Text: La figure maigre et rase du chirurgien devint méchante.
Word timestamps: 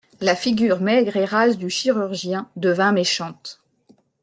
La 0.19 0.35
figure 0.35 0.79
maigre 0.81 1.15
et 1.17 1.25
rase 1.25 1.59
du 1.59 1.69
chirurgien 1.69 2.49
devint 2.55 2.91
méchante. 2.91 3.61